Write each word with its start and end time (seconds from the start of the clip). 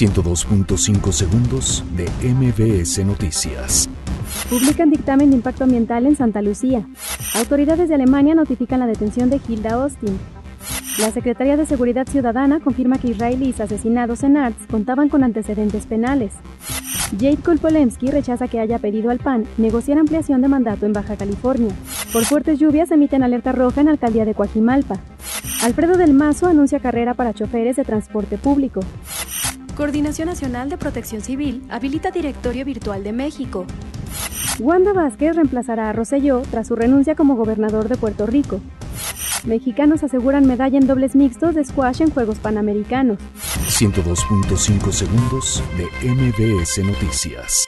102.5 0.00 1.12
segundos 1.12 1.84
de 1.94 2.08
MBS 2.26 3.04
Noticias. 3.04 3.86
Publican 4.48 4.88
dictamen 4.88 5.28
de 5.28 5.36
impacto 5.36 5.64
ambiental 5.64 6.06
en 6.06 6.16
Santa 6.16 6.40
Lucía. 6.40 6.86
Autoridades 7.34 7.90
de 7.90 7.96
Alemania 7.96 8.34
notifican 8.34 8.80
la 8.80 8.86
detención 8.86 9.28
de 9.28 9.42
Hilda 9.46 9.74
Austin. 9.74 10.18
La 10.98 11.10
Secretaría 11.10 11.58
de 11.58 11.66
Seguridad 11.66 12.08
Ciudadana 12.08 12.60
confirma 12.60 12.96
que 12.96 13.08
israelíes 13.08 13.60
asesinados 13.60 14.22
en 14.22 14.38
Arts 14.38 14.66
contaban 14.70 15.10
con 15.10 15.22
antecedentes 15.22 15.84
penales. 15.84 16.32
Jade 17.20 17.36
Kolpolemsky 17.36 18.10
rechaza 18.10 18.48
que 18.48 18.58
haya 18.58 18.78
pedido 18.78 19.10
al 19.10 19.18
PAN 19.18 19.44
negociar 19.58 19.98
ampliación 19.98 20.40
de 20.40 20.48
mandato 20.48 20.86
en 20.86 20.94
Baja 20.94 21.16
California. 21.16 21.74
Por 22.10 22.24
fuertes 22.24 22.58
lluvias 22.58 22.90
emiten 22.90 23.22
alerta 23.22 23.52
roja 23.52 23.82
en 23.82 23.90
alcaldía 23.90 24.24
de 24.24 24.34
Coajimalpa. 24.34 24.98
Alfredo 25.62 25.98
del 25.98 26.14
Mazo 26.14 26.46
anuncia 26.46 26.80
carrera 26.80 27.12
para 27.12 27.34
choferes 27.34 27.76
de 27.76 27.84
transporte 27.84 28.38
público. 28.38 28.80
Coordinación 29.74 30.28
Nacional 30.28 30.68
de 30.68 30.76
Protección 30.76 31.20
Civil 31.22 31.62
habilita 31.70 32.10
Directorio 32.10 32.64
Virtual 32.64 33.02
de 33.02 33.12
México. 33.12 33.66
Wanda 34.58 34.92
Vázquez 34.92 35.36
reemplazará 35.36 35.88
a 35.88 35.92
Roselló 35.92 36.42
tras 36.50 36.68
su 36.68 36.76
renuncia 36.76 37.14
como 37.14 37.36
gobernador 37.36 37.88
de 37.88 37.96
Puerto 37.96 38.26
Rico. 38.26 38.60
Mexicanos 39.44 40.02
aseguran 40.02 40.46
medalla 40.46 40.78
en 40.78 40.86
dobles 40.86 41.14
mixtos 41.14 41.54
de 41.54 41.64
squash 41.64 42.02
en 42.02 42.10
Juegos 42.10 42.38
Panamericanos. 42.38 43.18
102.5 43.68 44.92
segundos 44.92 45.62
de 45.76 45.86
MBS 46.06 46.84
Noticias. 46.84 47.66